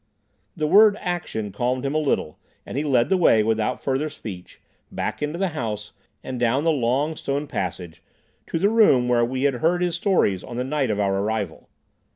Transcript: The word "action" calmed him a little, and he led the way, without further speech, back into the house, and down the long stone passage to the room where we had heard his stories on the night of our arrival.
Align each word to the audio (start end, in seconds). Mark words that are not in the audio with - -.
The 0.55 0.65
word 0.65 0.97
"action" 0.99 1.51
calmed 1.51 1.85
him 1.85 1.93
a 1.93 1.99
little, 1.99 2.39
and 2.65 2.75
he 2.75 2.83
led 2.83 3.09
the 3.09 3.17
way, 3.17 3.43
without 3.43 3.79
further 3.83 4.09
speech, 4.09 4.59
back 4.91 5.21
into 5.21 5.37
the 5.37 5.49
house, 5.49 5.93
and 6.23 6.39
down 6.39 6.63
the 6.63 6.71
long 6.71 7.15
stone 7.15 7.45
passage 7.45 8.01
to 8.47 8.57
the 8.57 8.69
room 8.69 9.07
where 9.07 9.23
we 9.23 9.43
had 9.43 9.53
heard 9.57 9.83
his 9.83 9.95
stories 9.95 10.43
on 10.43 10.55
the 10.55 10.63
night 10.63 10.89
of 10.89 10.99
our 10.99 11.19
arrival. 11.19 11.69